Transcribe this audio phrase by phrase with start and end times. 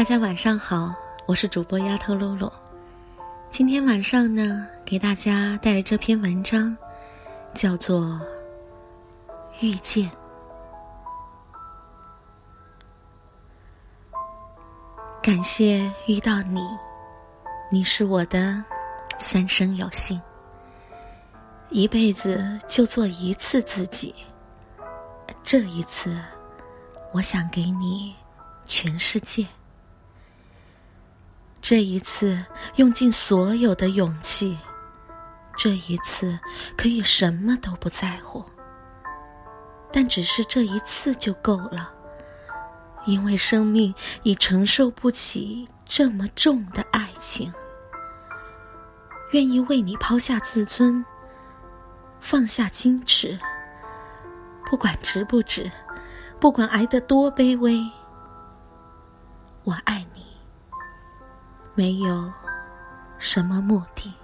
[0.00, 0.94] 大家晚上好，
[1.26, 2.50] 我是主播丫头露露。
[3.50, 6.74] 今天晚上呢，给大家带来这篇文章，
[7.52, 8.00] 叫做
[9.60, 10.10] 《遇见》。
[15.22, 16.66] 感谢遇到你，
[17.70, 18.64] 你是我的
[19.18, 20.18] 三生有幸。
[21.68, 24.14] 一辈子就做一次自己，
[25.42, 26.18] 这一次，
[27.12, 28.16] 我想给你
[28.64, 29.46] 全世界。
[31.70, 32.36] 这一次
[32.74, 34.58] 用尽所有的勇气，
[35.56, 36.36] 这一次
[36.76, 38.44] 可以什么都不在乎，
[39.92, 41.88] 但只是这一次就够了，
[43.06, 47.54] 因为生命已承受不起这么重的爱情，
[49.30, 51.04] 愿意为你抛下自尊，
[52.18, 53.38] 放下矜持，
[54.68, 55.70] 不管值不值，
[56.40, 57.80] 不管爱得多卑微，
[59.62, 60.09] 我爱你。
[61.74, 62.32] 没有
[63.18, 64.19] 什么目的。